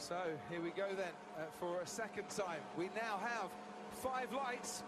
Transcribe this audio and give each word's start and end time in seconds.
So 0.00 0.16
here 0.48 0.64
we 0.64 0.72
go 0.72 0.88
then 0.96 1.12
uh, 1.36 1.44
for 1.60 1.84
a 1.84 1.86
second 1.86 2.24
time. 2.32 2.64
We 2.72 2.88
now 2.96 3.20
have 3.20 3.52
five 4.00 4.32
lights. 4.32 4.82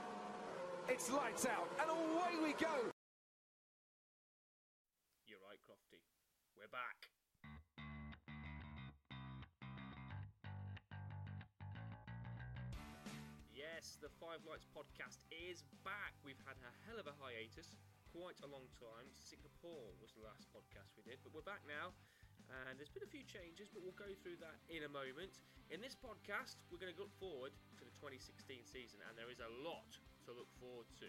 It's 0.88 1.12
lights 1.12 1.44
out 1.44 1.68
and 1.84 1.92
away 1.92 2.40
we 2.40 2.56
go. 2.56 2.72
You're 5.28 5.44
right, 5.44 5.60
Crofty. 5.68 6.00
We're 6.56 6.72
back. 6.72 6.96
Yes, 13.52 14.00
the 14.00 14.08
Five 14.16 14.40
Lights 14.48 14.64
podcast 14.72 15.28
is 15.28 15.60
back. 15.84 16.16
We've 16.24 16.40
had 16.48 16.56
a 16.64 16.72
hell 16.88 16.96
of 16.96 17.04
a 17.04 17.12
hiatus, 17.20 17.76
quite 18.16 18.40
a 18.40 18.48
long 18.48 18.64
time. 18.80 19.12
Singapore 19.12 19.92
was 20.00 20.16
the 20.16 20.24
last 20.24 20.48
podcast 20.56 20.96
we 20.96 21.04
did, 21.04 21.20
but 21.20 21.36
we're 21.36 21.44
back 21.44 21.60
now. 21.68 21.92
And 22.52 22.76
there's 22.76 22.92
been 22.92 23.04
a 23.04 23.12
few 23.12 23.24
changes, 23.24 23.68
but 23.72 23.80
we'll 23.80 23.96
go 23.96 24.08
through 24.20 24.40
that 24.40 24.56
in 24.68 24.84
a 24.84 24.92
moment. 24.92 25.40
In 25.72 25.80
this 25.80 25.96
podcast, 25.96 26.60
we're 26.68 26.80
going 26.80 26.92
to 26.92 27.00
look 27.00 27.12
forward 27.16 27.52
to 27.80 27.82
the 27.84 27.94
2016 28.00 28.64
season, 28.68 29.00
and 29.08 29.16
there 29.16 29.32
is 29.32 29.40
a 29.40 29.50
lot 29.64 29.88
to 30.28 30.36
look 30.36 30.48
forward 30.60 30.88
to. 31.00 31.08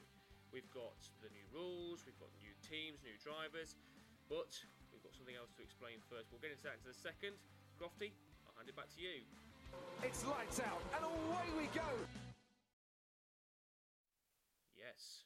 We've 0.56 0.70
got 0.72 0.96
the 1.20 1.28
new 1.34 1.44
rules, 1.52 2.06
we've 2.08 2.20
got 2.20 2.32
new 2.40 2.54
teams, 2.64 3.04
new 3.04 3.18
drivers, 3.20 3.76
but 4.32 4.56
we've 4.94 5.04
got 5.04 5.12
something 5.18 5.36
else 5.36 5.52
to 5.60 5.66
explain 5.66 6.00
first. 6.08 6.32
We'll 6.32 6.44
get 6.44 6.56
into 6.56 6.70
that 6.70 6.80
in 6.80 6.88
a 6.88 6.96
second. 6.96 7.36
Crofty, 7.76 8.14
I'll 8.48 8.56
hand 8.56 8.70
it 8.70 8.78
back 8.78 8.88
to 8.96 9.00
you. 9.02 9.26
It's 10.06 10.22
lights 10.30 10.62
out 10.62 10.80
and 10.96 11.04
away 11.04 11.48
we 11.58 11.66
go. 11.74 11.90
Yes, 14.78 15.26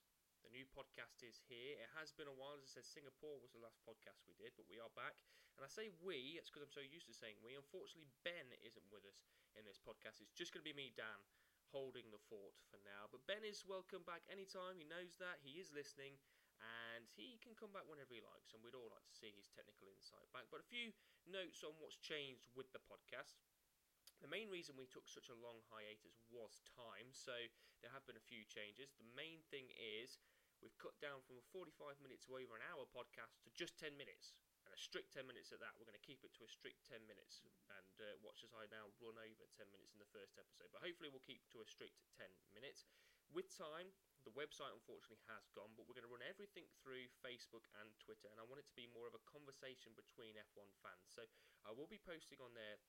new 0.57 0.65
podcast 0.73 1.21
is 1.21 1.37
here. 1.45 1.77
It 1.77 1.93
has 2.01 2.09
been 2.09 2.25
a 2.25 2.33
while. 2.33 2.57
As 2.57 2.65
I 2.65 2.81
said, 2.81 2.89
Singapore 2.89 3.37
was 3.37 3.53
the 3.53 3.61
last 3.61 3.77
podcast 3.85 4.25
we 4.25 4.33
did, 4.41 4.57
but 4.57 4.65
we 4.65 4.81
are 4.81 4.89
back. 4.97 5.21
And 5.53 5.61
I 5.61 5.69
say 5.69 5.93
we, 6.01 6.33
it's 6.33 6.49
because 6.49 6.65
I'm 6.65 6.73
so 6.73 6.81
used 6.81 7.05
to 7.05 7.13
saying 7.13 7.37
we. 7.45 7.53
Unfortunately, 7.53 8.09
Ben 8.25 8.49
isn't 8.65 8.89
with 8.89 9.05
us 9.05 9.21
in 9.53 9.61
this 9.69 9.77
podcast. 9.77 10.17
It's 10.17 10.33
just 10.33 10.49
going 10.49 10.65
to 10.65 10.69
be 10.69 10.73
me, 10.73 10.97
Dan, 10.97 11.21
holding 11.69 12.09
the 12.09 12.17
fort 12.25 12.57
for 12.73 12.81
now. 12.81 13.05
But 13.13 13.29
Ben 13.29 13.45
is 13.45 13.69
welcome 13.69 14.01
back 14.01 14.25
anytime. 14.33 14.81
He 14.81 14.89
knows 14.89 15.21
that. 15.21 15.37
He 15.45 15.61
is 15.61 15.69
listening. 15.69 16.17
And 16.57 17.05
he 17.13 17.37
can 17.37 17.53
come 17.53 17.69
back 17.69 17.85
whenever 17.85 18.17
he 18.17 18.25
likes, 18.25 18.49
and 18.57 18.65
we'd 18.65 18.73
all 18.73 18.89
like 18.89 19.05
to 19.05 19.13
see 19.13 19.29
his 19.29 19.53
technical 19.53 19.93
insight 19.93 20.25
back. 20.33 20.49
But 20.49 20.65
a 20.65 20.65
few 20.65 20.89
notes 21.29 21.61
on 21.61 21.77
what's 21.77 22.01
changed 22.01 22.49
with 22.57 22.73
the 22.73 22.81
podcast. 22.81 23.37
The 24.25 24.33
main 24.33 24.49
reason 24.49 24.73
we 24.73 24.89
took 24.89 25.05
such 25.05 25.29
a 25.29 25.37
long 25.37 25.61
hiatus 25.69 26.17
was 26.33 26.65
time, 26.65 27.13
so 27.13 27.37
there 27.85 27.93
have 27.93 28.09
been 28.09 28.17
a 28.17 28.25
few 28.25 28.41
changes. 28.49 28.97
The 28.97 29.05
main 29.13 29.45
thing 29.53 29.69
is 29.77 30.17
we've 30.61 30.75
cut 30.81 30.95
down 30.99 31.21
from 31.25 31.37
a 31.37 31.45
45 31.53 32.01
minutes 32.01 32.25
to 32.27 32.37
over 32.37 32.57
an 32.57 32.65
hour 32.67 32.85
podcast 32.89 33.41
to 33.45 33.49
just 33.53 33.77
10 33.77 33.95
minutes, 33.95 34.33
and 34.65 34.73
a 34.73 34.79
strict 34.79 35.15
10 35.15 35.23
minutes 35.23 35.55
at 35.55 35.63
that. 35.63 35.75
We're 35.77 35.87
going 35.87 35.99
to 35.99 36.03
keep 36.03 36.21
it 36.25 36.33
to 36.37 36.43
a 36.43 36.51
strict 36.51 36.83
10 36.89 37.03
minutes, 37.07 37.45
and 37.71 37.93
uh, 38.01 38.17
watch 38.25 38.43
as 38.43 38.51
I 38.51 38.67
now 38.67 38.91
run 38.99 39.15
over 39.15 39.43
10 39.55 39.69
minutes 39.71 39.95
in 39.95 39.99
the 40.01 40.11
first 40.11 40.35
episode. 40.35 40.69
But 40.73 40.83
hopefully, 40.83 41.09
we'll 41.13 41.25
keep 41.25 41.45
to 41.55 41.63
a 41.63 41.67
strict 41.67 41.97
10 42.19 42.27
minutes. 42.51 42.85
With 43.31 43.51
time, 43.51 43.91
the 44.27 44.35
website 44.35 44.71
unfortunately 44.75 45.23
has 45.31 45.47
gone, 45.55 45.71
but 45.75 45.87
we're 45.87 45.95
going 45.95 46.07
to 46.07 46.11
run 46.11 46.23
everything 46.23 46.67
through 46.83 47.07
Facebook 47.23 47.63
and 47.79 47.91
Twitter, 47.99 48.27
and 48.27 48.39
I 48.39 48.47
want 48.47 48.59
it 48.59 48.67
to 48.67 48.75
be 48.75 48.91
more 48.91 49.07
of 49.07 49.15
a 49.15 49.23
conversation 49.23 49.95
between 49.95 50.35
F1 50.35 50.67
fans. 50.83 51.07
So 51.07 51.23
I 51.63 51.71
will 51.71 51.87
be 51.87 51.99
posting 51.99 52.39
on 52.43 52.51
there 52.55 52.79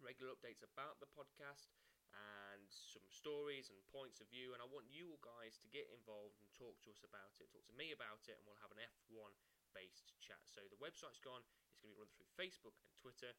regular 0.00 0.36
updates 0.36 0.60
about 0.60 1.00
the 1.00 1.08
podcast 1.08 1.72
and 2.14 2.66
some 2.70 3.04
stories 3.08 3.68
and 3.68 3.78
points 3.90 4.22
of 4.22 4.30
view. 4.30 4.54
And 4.54 4.60
I 4.62 4.68
want 4.68 4.88
you 4.88 5.10
all 5.12 5.22
guys 5.22 5.58
to 5.62 5.68
get 5.68 5.90
involved 5.92 6.38
and 6.40 6.48
talk 6.54 6.78
to 6.86 6.92
us 6.92 7.02
about 7.02 7.36
it, 7.42 7.50
talk 7.50 7.66
to 7.68 7.76
me 7.76 7.92
about 7.92 8.24
it, 8.26 8.38
and 8.38 8.44
we'll 8.46 8.60
have 8.62 8.72
an 8.74 8.80
F1 8.80 9.32
based 9.76 10.16
chat. 10.22 10.40
So 10.48 10.64
the 10.72 10.80
website's 10.80 11.20
gone, 11.20 11.44
it's 11.68 11.80
going 11.80 11.92
to 11.92 11.96
be 11.96 12.00
run 12.00 12.10
through 12.16 12.30
Facebook 12.38 12.76
and 12.80 12.92
Twitter. 12.96 13.36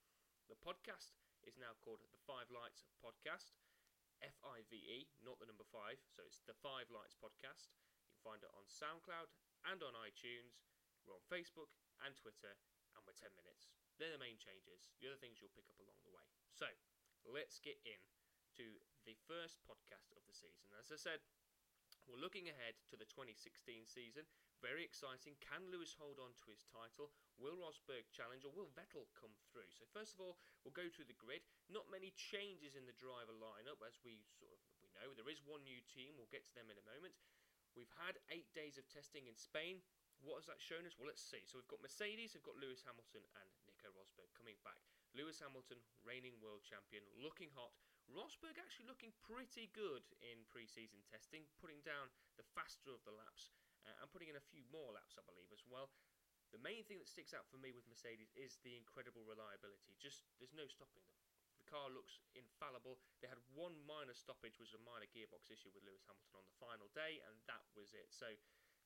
The 0.48 0.60
podcast 0.60 1.18
is 1.44 1.60
now 1.60 1.76
called 1.84 2.00
the 2.04 2.24
Five 2.24 2.48
Lights 2.54 2.88
Podcast, 3.04 3.58
F 4.24 4.38
I 4.46 4.64
V 4.70 4.80
E, 4.80 5.10
not 5.26 5.42
the 5.42 5.50
number 5.50 5.68
five. 5.68 6.00
So 6.08 6.24
it's 6.24 6.46
the 6.46 6.56
Five 6.58 6.88
Lights 6.94 7.18
Podcast. 7.18 7.74
You 8.04 8.12
can 8.14 8.24
find 8.24 8.42
it 8.46 8.54
on 8.54 8.66
SoundCloud 8.70 9.34
and 9.68 9.84
on 9.84 9.98
iTunes. 9.98 10.62
We're 11.04 11.18
on 11.18 11.26
Facebook 11.32 11.72
and 12.04 12.14
Twitter, 12.16 12.56
and 12.96 13.02
we're 13.08 13.16
10 13.16 13.32
minutes. 13.34 13.72
They're 13.98 14.14
the 14.14 14.22
main 14.22 14.38
changes. 14.38 14.92
The 15.00 15.10
other 15.10 15.20
things 15.20 15.40
you'll 15.40 15.56
pick 15.56 15.72
up 15.72 15.80
along 15.80 15.98
the 16.04 16.14
way. 16.14 16.28
So, 16.52 16.68
let's 17.26 17.58
get 17.64 17.80
in 17.88 18.00
to 18.58 18.66
the 19.06 19.14
first 19.30 19.62
podcast 19.70 20.10
of 20.18 20.26
the 20.26 20.34
season. 20.34 20.74
As 20.82 20.90
I 20.90 20.98
said, 20.98 21.22
we're 22.10 22.18
looking 22.18 22.50
ahead 22.50 22.74
to 22.90 22.98
the 22.98 23.06
2016 23.06 23.86
season. 23.86 24.26
Very 24.64 24.82
exciting. 24.82 25.38
Can 25.38 25.70
Lewis 25.70 25.94
hold 25.94 26.18
on 26.18 26.34
to 26.42 26.46
his 26.50 26.66
title? 26.66 27.14
Will 27.38 27.60
Rosberg 27.62 28.10
challenge 28.10 28.42
or 28.42 28.52
will 28.56 28.74
Vettel 28.74 29.06
come 29.14 29.38
through? 29.54 29.70
So 29.70 29.86
first 29.94 30.18
of 30.18 30.24
all, 30.26 30.42
we'll 30.66 30.74
go 30.74 30.90
through 30.90 31.06
the 31.06 31.22
grid. 31.22 31.46
Not 31.70 31.86
many 31.94 32.10
changes 32.18 32.74
in 32.74 32.90
the 32.90 32.98
driver 32.98 33.36
lineup, 33.38 33.86
as 33.86 34.02
we 34.02 34.26
sort 34.34 34.50
of 34.50 34.60
we 34.82 34.90
know. 34.98 35.14
There 35.14 35.30
is 35.30 35.46
one 35.46 35.62
new 35.62 35.78
team. 35.86 36.18
We'll 36.18 36.32
get 36.34 36.50
to 36.50 36.56
them 36.58 36.74
in 36.74 36.82
a 36.82 36.90
moment. 36.90 37.14
We've 37.78 37.94
had 38.02 38.18
eight 38.34 38.50
days 38.58 38.82
of 38.82 38.90
testing 38.90 39.30
in 39.30 39.38
Spain. 39.38 39.86
What 40.26 40.42
has 40.42 40.50
that 40.50 40.58
shown 40.58 40.82
us? 40.90 40.98
Well, 40.98 41.06
let's 41.06 41.22
see. 41.22 41.46
So 41.46 41.62
we've 41.62 41.70
got 41.70 41.84
Mercedes, 41.86 42.34
we've 42.34 42.42
got 42.42 42.58
Lewis 42.58 42.82
Hamilton 42.82 43.22
and 43.38 43.50
Nico 43.70 43.94
Rosberg 43.94 44.34
coming 44.34 44.58
back. 44.66 44.82
Lewis 45.14 45.38
Hamilton, 45.38 45.78
reigning 46.02 46.34
world 46.42 46.66
champion, 46.66 47.06
looking 47.22 47.54
hot. 47.54 47.70
Rosberg 48.12 48.56
actually 48.56 48.88
looking 48.88 49.12
pretty 49.24 49.68
good 49.76 50.04
in 50.24 50.48
pre-season 50.48 51.04
testing, 51.08 51.44
putting 51.60 51.84
down 51.84 52.08
the 52.40 52.48
faster 52.56 52.96
of 52.96 53.04
the 53.04 53.16
laps 53.16 53.52
uh, 53.84 54.04
and 54.04 54.08
putting 54.12 54.32
in 54.32 54.40
a 54.40 54.50
few 54.52 54.64
more 54.72 54.96
laps, 54.96 55.20
I 55.20 55.24
believe, 55.28 55.52
as 55.52 55.64
well. 55.68 55.92
The 56.56 56.64
main 56.64 56.88
thing 56.88 57.04
that 57.04 57.12
sticks 57.12 57.36
out 57.36 57.44
for 57.52 57.60
me 57.60 57.76
with 57.76 57.84
Mercedes 57.92 58.32
is 58.32 58.56
the 58.64 58.80
incredible 58.80 59.28
reliability. 59.28 60.00
Just 60.00 60.24
there's 60.40 60.56
no 60.56 60.64
stopping 60.72 61.04
them. 61.04 61.20
The 61.60 61.68
car 61.68 61.92
looks 61.92 62.24
infallible. 62.32 62.96
They 63.20 63.28
had 63.28 63.44
one 63.52 63.76
minor 63.84 64.16
stoppage, 64.16 64.56
which 64.56 64.72
was 64.72 64.80
a 64.80 64.88
minor 64.88 65.12
gearbox 65.12 65.52
issue 65.52 65.76
with 65.76 65.84
Lewis 65.84 66.08
Hamilton 66.08 66.40
on 66.40 66.48
the 66.48 66.56
final 66.64 66.88
day, 66.96 67.20
and 67.28 67.36
that 67.52 67.68
was 67.76 67.92
it. 67.92 68.08
So 68.16 68.32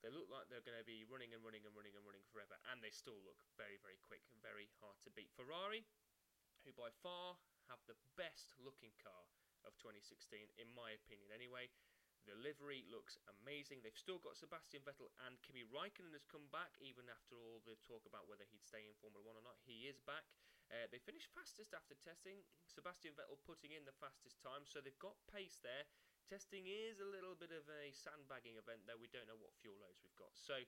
they 0.02 0.10
look 0.10 0.26
like 0.34 0.50
they're 0.50 0.66
going 0.66 0.82
to 0.82 0.88
be 0.88 1.06
running 1.06 1.38
and 1.38 1.46
running 1.46 1.62
and 1.62 1.78
running 1.78 1.94
and 1.94 2.02
running 2.02 2.26
forever, 2.34 2.58
and 2.74 2.82
they 2.82 2.90
still 2.90 3.22
look 3.22 3.38
very, 3.54 3.78
very 3.86 4.02
quick 4.02 4.26
and 4.34 4.42
very 4.42 4.66
hard 4.82 4.98
to 5.06 5.14
beat. 5.14 5.30
Ferrari, 5.38 5.86
who 6.66 6.74
by 6.74 6.90
far 7.06 7.38
have 7.72 7.80
the 7.88 7.96
best 8.20 8.52
looking 8.60 8.92
car 9.00 9.24
of 9.64 9.72
2016, 9.80 10.52
in 10.60 10.68
my 10.76 10.92
opinion, 10.92 11.32
anyway. 11.32 11.72
The 12.30 12.38
livery 12.38 12.86
looks 12.86 13.18
amazing. 13.42 13.82
They've 13.82 13.98
still 13.98 14.22
got 14.22 14.38
Sebastian 14.38 14.86
Vettel 14.86 15.10
and 15.26 15.42
Kimi 15.42 15.66
Raikkonen 15.66 16.14
has 16.14 16.28
come 16.30 16.46
back, 16.54 16.78
even 16.78 17.10
after 17.10 17.34
all 17.34 17.66
the 17.66 17.74
talk 17.90 18.06
about 18.06 18.30
whether 18.30 18.46
he'd 18.46 18.62
stay 18.62 18.86
in 18.86 18.94
Formula 19.02 19.26
One 19.26 19.42
or 19.42 19.46
not. 19.46 19.58
He 19.66 19.90
is 19.90 19.98
back. 20.06 20.30
Uh, 20.70 20.86
they 20.94 21.02
finished 21.02 21.34
fastest 21.34 21.74
after 21.74 21.98
testing. 22.06 22.46
Sebastian 22.70 23.18
Vettel 23.18 23.42
putting 23.42 23.74
in 23.74 23.90
the 23.90 23.98
fastest 23.98 24.38
time, 24.46 24.70
so 24.70 24.80
they've 24.80 25.02
got 25.02 25.18
pace 25.34 25.58
there. 25.66 25.90
Testing 26.30 26.70
is 26.70 27.02
a 27.02 27.10
little 27.10 27.34
bit 27.34 27.50
of 27.52 27.66
a 27.68 27.90
sandbagging 27.92 28.56
event, 28.56 28.86
though 28.86 29.02
we 29.02 29.10
don't 29.10 29.26
know 29.26 29.42
what 29.42 29.58
fuel 29.58 29.76
loads 29.82 30.00
we've 30.06 30.16
got. 30.16 30.32
So 30.38 30.62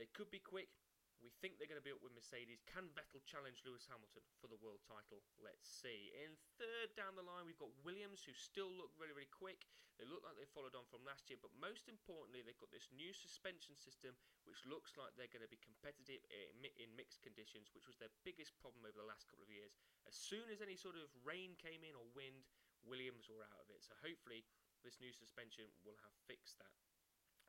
they 0.00 0.08
could 0.10 0.32
be 0.32 0.40
quick. 0.40 0.72
We 1.18 1.34
think 1.42 1.58
they're 1.58 1.70
going 1.70 1.82
to 1.82 1.84
be 1.84 1.94
up 1.94 2.02
with 2.02 2.14
Mercedes. 2.14 2.62
Can 2.66 2.86
Vettel 2.94 3.22
challenge 3.26 3.66
Lewis 3.66 3.86
Hamilton 3.90 4.22
for 4.38 4.46
the 4.46 4.58
world 4.62 4.82
title? 4.86 5.18
Let's 5.42 5.66
see. 5.66 6.14
In 6.14 6.38
third 6.56 6.94
down 6.94 7.18
the 7.18 7.26
line, 7.26 7.42
we've 7.42 7.58
got 7.58 7.74
Williams, 7.82 8.22
who 8.22 8.30
still 8.34 8.70
look 8.70 8.94
really, 8.94 9.14
really 9.14 9.34
quick. 9.34 9.66
They 9.98 10.06
look 10.06 10.22
like 10.22 10.38
they 10.38 10.46
followed 10.46 10.78
on 10.78 10.86
from 10.86 11.02
last 11.02 11.26
year, 11.26 11.42
but 11.42 11.50
most 11.58 11.90
importantly, 11.90 12.46
they've 12.46 12.62
got 12.62 12.70
this 12.70 12.86
new 12.94 13.10
suspension 13.10 13.74
system, 13.74 14.14
which 14.46 14.62
looks 14.62 14.94
like 14.94 15.10
they're 15.18 15.26
going 15.26 15.42
to 15.42 15.50
be 15.50 15.58
competitive 15.58 16.22
in 16.30 16.88
mixed 16.94 17.18
conditions, 17.18 17.74
which 17.74 17.90
was 17.90 17.98
their 17.98 18.14
biggest 18.22 18.54
problem 18.62 18.86
over 18.86 18.94
the 18.94 19.10
last 19.10 19.26
couple 19.26 19.42
of 19.42 19.50
years. 19.50 19.74
As 20.06 20.14
soon 20.14 20.46
as 20.54 20.62
any 20.62 20.78
sort 20.78 20.94
of 20.94 21.10
rain 21.26 21.58
came 21.58 21.82
in 21.82 21.98
or 21.98 22.06
wind, 22.14 22.46
Williams 22.86 23.26
were 23.26 23.42
out 23.42 23.58
of 23.58 23.74
it. 23.74 23.82
So 23.82 23.90
hopefully, 23.98 24.46
this 24.86 25.02
new 25.02 25.10
suspension 25.10 25.66
will 25.82 25.98
have 26.06 26.14
fixed 26.30 26.62
that. 26.62 26.70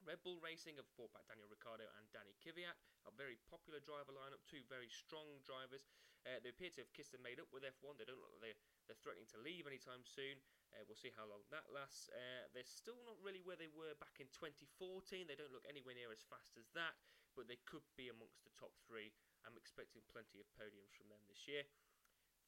Red 0.10 0.26
Bull 0.26 0.42
Racing 0.42 0.82
have 0.82 0.90
brought 0.98 1.14
back 1.14 1.30
Daniel 1.30 1.46
Ricciardo 1.46 1.86
and 2.02 2.10
Danny 2.10 2.34
Kvyat, 2.42 2.74
a 3.06 3.14
very 3.14 3.38
popular 3.46 3.78
driver 3.78 4.10
lineup, 4.10 4.42
two 4.50 4.66
very 4.66 4.90
strong 4.90 5.38
drivers. 5.46 5.86
Uh, 6.26 6.42
they 6.42 6.50
appear 6.50 6.74
to 6.74 6.82
have 6.82 6.90
kissed 6.98 7.14
and 7.14 7.22
made 7.22 7.38
up 7.38 7.46
with 7.54 7.62
F1. 7.62 7.94
They 7.94 8.10
don't 8.10 8.18
look 8.18 8.34
like 8.34 8.42
they're, 8.42 8.62
they're 8.90 8.98
threatening 9.06 9.30
to 9.30 9.40
leave 9.46 9.70
anytime 9.70 10.02
soon. 10.02 10.42
Uh, 10.74 10.82
we'll 10.90 10.98
see 10.98 11.14
how 11.14 11.30
long 11.30 11.46
that 11.54 11.70
lasts. 11.70 12.10
Uh, 12.10 12.50
they're 12.58 12.66
still 12.66 12.98
not 13.06 13.22
really 13.22 13.46
where 13.46 13.54
they 13.54 13.70
were 13.70 13.94
back 14.02 14.18
in 14.18 14.26
2014. 14.34 15.30
They 15.30 15.38
don't 15.38 15.54
look 15.54 15.70
anywhere 15.70 15.94
near 15.94 16.10
as 16.10 16.26
fast 16.26 16.58
as 16.58 16.74
that, 16.74 16.98
but 17.38 17.46
they 17.46 17.62
could 17.70 17.86
be 17.94 18.10
amongst 18.10 18.42
the 18.42 18.54
top 18.58 18.74
three. 18.90 19.14
I'm 19.46 19.62
expecting 19.62 20.02
plenty 20.10 20.42
of 20.42 20.50
podiums 20.58 20.90
from 20.90 21.14
them 21.14 21.22
this 21.30 21.46
year. 21.46 21.70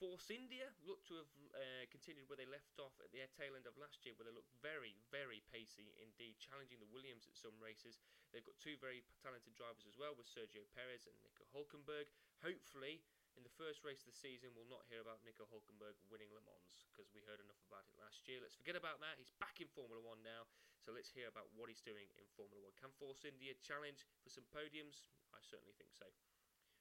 Force 0.02 0.34
India 0.34 0.66
look 0.82 1.06
to 1.06 1.22
have 1.22 1.30
uh, 1.54 1.86
continued 1.94 2.26
where 2.26 2.42
they 2.42 2.50
left 2.50 2.74
off 2.82 2.98
at 3.06 3.14
the 3.14 3.22
tail 3.38 3.54
end 3.54 3.70
of 3.70 3.78
last 3.78 4.02
year, 4.02 4.18
where 4.18 4.26
they 4.26 4.34
looked 4.34 4.50
very, 4.58 4.98
very 5.14 5.46
pacey 5.54 5.94
indeed, 6.02 6.42
challenging 6.42 6.82
the 6.82 6.90
Williams 6.90 7.30
at 7.30 7.38
some 7.38 7.54
races. 7.62 8.02
They've 8.34 8.42
got 8.42 8.58
two 8.58 8.82
very 8.82 9.06
talented 9.22 9.54
drivers 9.54 9.86
as 9.86 10.02
well, 10.02 10.18
with 10.18 10.26
Sergio 10.26 10.66
Perez 10.74 11.06
and 11.06 11.14
Nico 11.22 11.46
Hulkenberg. 11.54 12.10
Hopefully, 12.42 12.98
in 13.38 13.46
the 13.46 13.54
first 13.62 13.86
race 13.86 14.02
of 14.02 14.10
the 14.10 14.18
season, 14.18 14.58
we'll 14.58 14.74
not 14.74 14.90
hear 14.90 15.06
about 15.06 15.22
Nico 15.22 15.46
Hulkenberg 15.46 15.94
winning 16.10 16.34
Le 16.34 16.42
Mans 16.50 16.82
because 16.90 17.14
we 17.14 17.22
heard 17.30 17.38
enough 17.38 17.62
about 17.70 17.86
it 17.86 17.94
last 18.02 18.26
year. 18.26 18.42
Let's 18.42 18.58
forget 18.58 18.74
about 18.74 18.98
that. 19.06 19.22
He's 19.22 19.38
back 19.38 19.62
in 19.62 19.70
Formula 19.70 20.02
One 20.02 20.26
now, 20.26 20.50
so 20.82 20.98
let's 20.98 21.14
hear 21.14 21.30
about 21.30 21.54
what 21.54 21.70
he's 21.70 21.86
doing 21.86 22.10
in 22.18 22.26
Formula 22.34 22.58
One. 22.58 22.74
Can 22.74 22.90
Force 22.98 23.22
India 23.22 23.54
challenge 23.62 24.02
for 24.26 24.34
some 24.34 24.50
podiums? 24.50 25.14
I 25.30 25.46
certainly 25.46 25.78
think 25.78 25.94
so. 25.94 26.10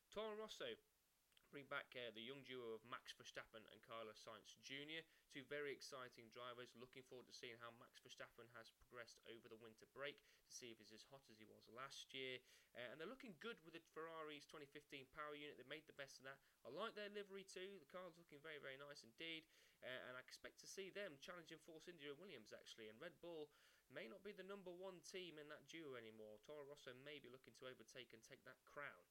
Toro 0.09 0.33
Rosso 0.41 0.73
bring 1.51 1.67
back 1.67 1.91
uh, 1.99 2.15
the 2.15 2.23
young 2.23 2.47
duo 2.47 2.79
of 2.79 2.83
Max 2.87 3.11
Verstappen 3.11 3.67
and 3.75 3.83
Carlos 3.83 4.23
Sainz 4.23 4.55
Jr. 4.63 5.03
Two 5.35 5.43
very 5.51 5.75
exciting 5.75 6.31
drivers. 6.31 6.71
Looking 6.79 7.03
forward 7.11 7.27
to 7.27 7.35
seeing 7.35 7.59
how 7.59 7.75
Max 7.83 7.99
Verstappen 7.99 8.47
has 8.55 8.71
progressed 8.71 9.19
over 9.27 9.51
the 9.51 9.59
winter 9.59 9.91
break 9.91 10.15
to 10.47 10.53
see 10.55 10.71
if 10.71 10.79
he's 10.79 10.95
as 10.95 11.03
hot 11.11 11.27
as 11.27 11.43
he 11.43 11.47
was 11.51 11.67
last 11.75 12.15
year. 12.15 12.39
Uh, 12.79 12.95
and 12.95 13.03
they're 13.03 13.11
looking 13.11 13.35
good 13.43 13.59
with 13.67 13.75
the 13.75 13.83
Ferrari's 13.91 14.47
2015 14.47 15.11
power 15.11 15.35
unit. 15.35 15.59
They 15.59 15.67
made 15.67 15.91
the 15.91 15.99
best 15.99 16.23
of 16.23 16.25
that. 16.31 16.39
I 16.63 16.71
like 16.71 16.95
their 16.95 17.11
livery 17.11 17.43
too. 17.43 17.83
The 17.83 17.91
car's 17.91 18.15
looking 18.15 18.39
very, 18.39 18.63
very 18.63 18.79
nice 18.79 19.03
indeed. 19.03 19.43
Uh, 19.83 19.91
and 20.07 20.15
I 20.15 20.23
expect 20.23 20.63
to 20.63 20.71
see 20.71 20.95
them 20.95 21.19
challenging 21.19 21.59
Force 21.67 21.91
India 21.91 22.15
and 22.15 22.21
Williams 22.23 22.55
actually. 22.55 22.87
And 22.87 22.97
Red 23.03 23.19
Bull 23.19 23.51
may 23.91 24.07
not 24.07 24.23
be 24.23 24.31
the 24.31 24.47
number 24.47 24.71
one 24.71 25.03
team 25.03 25.35
in 25.35 25.51
that 25.51 25.67
duo 25.67 25.99
anymore. 25.99 26.39
Toro 26.47 26.63
Rosso 26.63 26.95
may 27.03 27.19
be 27.19 27.27
looking 27.27 27.59
to 27.59 27.67
overtake 27.67 28.15
and 28.15 28.23
take 28.23 28.47
that 28.47 28.63
crown. 28.63 29.03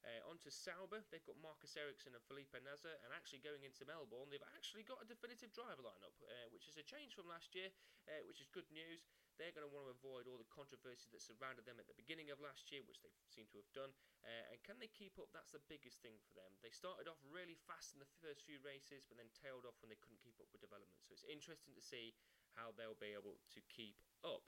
Uh, 0.00 0.32
on 0.32 0.40
to 0.40 0.48
Sauber, 0.48 1.04
they've 1.12 1.24
got 1.28 1.36
Marcus 1.44 1.76
Ericsson 1.76 2.16
and 2.16 2.24
Felipe 2.24 2.56
Nasr, 2.56 2.96
and 3.04 3.12
actually 3.12 3.44
going 3.44 3.60
into 3.68 3.84
Melbourne, 3.84 4.32
they've 4.32 4.50
actually 4.56 4.80
got 4.88 4.96
a 5.04 5.06
definitive 5.06 5.52
driver 5.52 5.84
lineup, 5.84 6.16
uh, 6.24 6.48
which 6.56 6.64
is 6.72 6.80
a 6.80 6.84
change 6.84 7.12
from 7.12 7.28
last 7.28 7.52
year, 7.52 7.68
uh, 8.08 8.24
which 8.24 8.40
is 8.40 8.48
good 8.48 8.68
news. 8.72 9.04
They're 9.36 9.52
going 9.56 9.64
to 9.64 9.72
want 9.72 9.88
to 9.88 9.96
avoid 9.96 10.28
all 10.28 10.36
the 10.36 10.48
controversies 10.52 11.12
that 11.16 11.24
surrounded 11.24 11.64
them 11.64 11.80
at 11.80 11.88
the 11.88 11.96
beginning 11.96 12.28
of 12.28 12.40
last 12.44 12.68
year, 12.68 12.84
which 12.84 13.00
they 13.00 13.08
seem 13.28 13.48
to 13.52 13.60
have 13.60 13.72
done. 13.72 13.92
Uh, 14.20 14.52
and 14.52 14.60
can 14.64 14.76
they 14.80 14.88
keep 14.92 15.16
up? 15.16 15.32
That's 15.32 15.52
the 15.56 15.64
biggest 15.64 16.04
thing 16.04 16.20
for 16.28 16.36
them. 16.36 16.52
They 16.60 16.72
started 16.72 17.08
off 17.08 17.20
really 17.24 17.56
fast 17.64 17.96
in 17.96 18.04
the 18.04 18.12
first 18.20 18.44
few 18.44 18.60
races, 18.60 19.08
but 19.08 19.16
then 19.16 19.32
tailed 19.32 19.64
off 19.64 19.80
when 19.80 19.88
they 19.88 20.00
couldn't 20.00 20.20
keep 20.20 20.36
up 20.40 20.48
with 20.52 20.60
development. 20.60 21.00
So 21.08 21.16
it's 21.16 21.24
interesting 21.24 21.72
to 21.72 21.80
see 21.80 22.12
how 22.52 22.76
they'll 22.76 23.00
be 23.00 23.16
able 23.16 23.40
to 23.56 23.60
keep 23.68 23.96
up. 24.24 24.44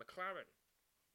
McLaren, 0.00 0.48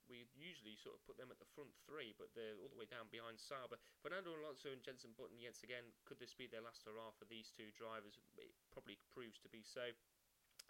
we 0.09 0.29
usually 0.33 0.77
sort 0.77 0.97
of 0.97 1.01
put 1.03 1.17
them 1.17 1.33
at 1.33 1.39
the 1.41 1.49
front 1.57 1.73
three, 1.85 2.13
but 2.17 2.33
they're 2.33 2.57
all 2.59 2.69
the 2.69 2.79
way 2.79 2.89
down 2.89 3.09
behind 3.09 3.41
Sauber. 3.41 3.81
Fernando 4.01 4.33
Alonso 4.33 4.71
and 4.71 4.83
Jenson 4.85 5.13
Button, 5.17 5.41
yet 5.41 5.57
again, 5.61 5.89
could 6.05 6.21
this 6.21 6.33
be 6.33 6.45
their 6.45 6.65
last 6.65 6.85
hurrah 6.85 7.13
for 7.17 7.25
these 7.25 7.49
two 7.49 7.73
drivers? 7.73 8.17
It 8.37 8.53
probably 8.69 8.97
proves 9.09 9.41
to 9.41 9.49
be 9.49 9.65
so. 9.65 9.93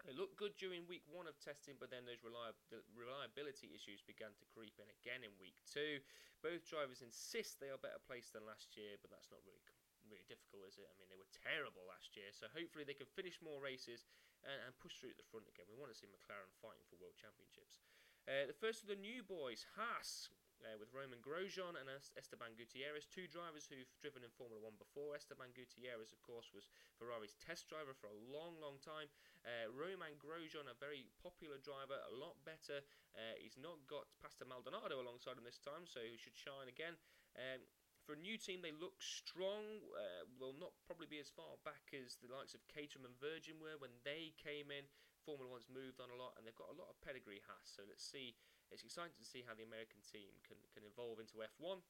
They 0.04 0.12
looked 0.12 0.36
good 0.36 0.52
during 0.60 0.84
week 0.84 1.08
one 1.08 1.24
of 1.24 1.40
testing, 1.40 1.80
but 1.80 1.88
then 1.88 2.04
those 2.04 2.20
reliability 2.20 3.72
issues 3.72 4.04
began 4.04 4.36
to 4.36 4.44
creep 4.52 4.76
in 4.76 4.92
again 5.00 5.24
in 5.24 5.32
week 5.40 5.56
two. 5.64 6.04
Both 6.44 6.68
drivers 6.68 7.00
insist 7.00 7.58
they 7.58 7.72
are 7.72 7.80
better 7.80 8.02
placed 8.04 8.36
than 8.36 8.44
last 8.44 8.76
year, 8.76 9.00
but 9.00 9.08
that's 9.08 9.32
not 9.32 9.40
really 9.48 9.64
really 10.06 10.26
difficult, 10.30 10.70
is 10.70 10.78
it? 10.78 10.86
I 10.86 10.94
mean, 10.98 11.10
they 11.10 11.18
were 11.18 11.26
terrible 11.42 11.82
last 11.90 12.14
year, 12.14 12.30
so 12.30 12.46
hopefully 12.54 12.86
they 12.86 12.94
can 12.94 13.10
finish 13.18 13.42
more 13.42 13.58
races 13.58 14.06
and, 14.46 14.54
and 14.62 14.72
push 14.78 14.94
through 14.98 15.10
at 15.10 15.18
the 15.18 15.26
front 15.26 15.50
again. 15.50 15.66
We 15.66 15.78
want 15.78 15.90
to 15.90 15.98
see 15.98 16.06
McLaren 16.06 16.50
fighting 16.62 16.86
for 16.86 16.94
world 17.02 17.18
championships. 17.18 17.82
Uh, 18.26 18.42
the 18.50 18.58
first 18.58 18.82
of 18.82 18.90
the 18.90 18.98
new 18.98 19.22
boys, 19.22 19.62
Haas, 19.78 20.34
uh, 20.66 20.74
with 20.82 20.90
Romain 20.90 21.22
Grosjean 21.22 21.78
and 21.78 21.86
Esteban 22.18 22.58
Gutierrez, 22.58 23.06
two 23.06 23.30
drivers 23.30 23.70
who've 23.70 23.86
driven 24.02 24.26
in 24.26 24.34
Formula 24.34 24.58
One 24.58 24.74
before. 24.82 25.14
Esteban 25.14 25.54
Gutierrez, 25.54 26.10
of 26.10 26.18
course, 26.26 26.50
was 26.50 26.66
Ferrari's 26.98 27.38
test 27.38 27.70
driver 27.70 27.94
for 27.94 28.10
a 28.10 28.18
long, 28.26 28.58
long 28.58 28.82
time. 28.82 29.06
Uh, 29.46 29.70
Romain 29.70 30.18
Grosjean, 30.18 30.66
a 30.66 30.74
very 30.74 31.06
popular 31.22 31.62
driver, 31.62 32.02
a 32.02 32.14
lot 32.18 32.34
better. 32.42 32.82
Uh, 33.14 33.38
he's 33.38 33.54
not 33.54 33.78
got 33.86 34.10
Pastor 34.18 34.42
Maldonado 34.42 34.98
alongside 34.98 35.38
him 35.38 35.46
this 35.46 35.62
time, 35.62 35.86
so 35.86 36.02
he 36.02 36.18
should 36.18 36.34
shine 36.34 36.66
again. 36.66 36.98
Um, 37.38 37.62
for 38.02 38.18
a 38.18 38.22
new 38.22 38.34
team, 38.34 38.58
they 38.58 38.74
look 38.74 38.98
strong. 38.98 39.86
Uh, 39.94 40.26
will 40.42 40.58
not 40.58 40.74
probably 40.82 41.06
be 41.06 41.22
as 41.22 41.30
far 41.30 41.58
back 41.62 41.94
as 41.94 42.18
the 42.18 42.30
likes 42.30 42.58
of 42.58 42.66
Caterham 42.66 43.06
and 43.06 43.14
Virgin 43.22 43.62
were 43.62 43.78
when 43.78 43.94
they 44.02 44.34
came 44.34 44.74
in. 44.74 44.90
Formula 45.26 45.50
One's 45.50 45.66
moved 45.66 45.98
on 45.98 46.14
a 46.14 46.16
lot, 46.16 46.38
and 46.38 46.46
they've 46.46 46.54
got 46.54 46.70
a 46.70 46.78
lot 46.78 46.86
of 46.86 46.94
pedigree. 47.02 47.42
Haas, 47.42 47.66
so 47.66 47.82
let's 47.82 48.06
see. 48.06 48.38
It's 48.70 48.86
exciting 48.86 49.18
to 49.18 49.26
see 49.26 49.42
how 49.42 49.58
the 49.58 49.66
American 49.66 49.98
team 50.06 50.30
can 50.46 50.56
can 50.70 50.86
evolve 50.86 51.18
into 51.18 51.42
F1. 51.42 51.82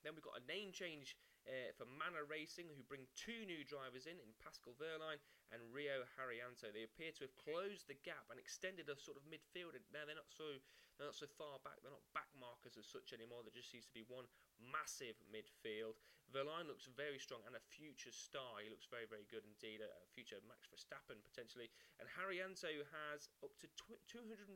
Then 0.00 0.16
we've 0.16 0.24
got 0.24 0.40
a 0.40 0.44
name 0.48 0.72
change 0.72 1.20
uh, 1.44 1.70
for 1.76 1.84
Manor 1.84 2.24
Racing, 2.24 2.72
who 2.72 2.82
bring 2.84 3.04
two 3.12 3.44
new 3.44 3.64
drivers 3.64 4.08
in, 4.08 4.16
in 4.20 4.30
Pascal 4.40 4.72
Wehrlein 4.80 5.20
and 5.52 5.60
Rio 5.70 6.04
Haryanto. 6.16 6.72
They 6.72 6.88
appear 6.88 7.12
to 7.20 7.28
have 7.28 7.36
closed 7.36 7.86
the 7.86 7.98
gap 8.00 8.26
and 8.32 8.40
extended 8.40 8.88
a 8.88 8.96
sort 8.96 9.20
of 9.20 9.28
midfield. 9.28 9.76
Now 9.92 10.08
they're 10.08 10.18
not 10.18 10.32
so 10.32 10.58
they're 10.96 11.10
not 11.10 11.18
so 11.18 11.26
far 11.26 11.58
back. 11.66 11.82
They're 11.82 11.94
not 11.94 12.06
back 12.14 12.30
markers 12.38 12.78
as 12.78 12.86
such 12.86 13.10
anymore. 13.10 13.42
There 13.42 13.54
just 13.54 13.70
seems 13.70 13.84
to 13.90 13.96
be 13.96 14.06
one 14.06 14.30
massive 14.62 15.18
midfield. 15.26 15.98
Wehrlein 16.30 16.70
looks 16.70 16.88
very 16.88 17.20
strong 17.20 17.44
and 17.44 17.58
a 17.58 17.62
future 17.62 18.14
star. 18.14 18.62
He 18.62 18.70
looks 18.72 18.88
very 18.88 19.04
very 19.04 19.26
good 19.28 19.44
indeed. 19.44 19.84
A, 19.84 19.90
future 20.14 20.40
Max 20.46 20.70
Verstappen 20.70 21.20
potentially. 21.20 21.68
And 22.00 22.06
Haryanto 22.08 22.70
has 22.88 23.28
up 23.42 23.52
to 23.60 23.66
250 24.08 24.48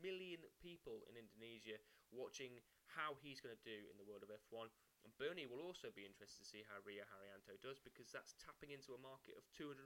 million 0.00 0.40
people 0.62 1.04
in 1.10 1.18
Indonesia 1.18 1.76
watching 2.14 2.62
how 2.86 3.18
he's 3.18 3.42
going 3.42 3.54
to 3.54 3.66
do 3.66 3.90
in 3.90 3.98
the 3.98 4.06
world 4.06 4.22
of 4.22 4.30
F1. 4.30 4.70
And 5.04 5.12
Bernie 5.20 5.44
will 5.44 5.60
also 5.60 5.92
be 5.92 6.08
interested 6.08 6.40
to 6.40 6.48
see 6.48 6.64
how 6.64 6.80
Rio 6.80 7.04
Haryanto 7.04 7.60
does 7.60 7.76
because 7.76 8.08
that's 8.08 8.32
tapping 8.40 8.72
into 8.72 8.96
a 8.96 9.00
market 9.04 9.36
of 9.36 9.44
250 9.52 9.84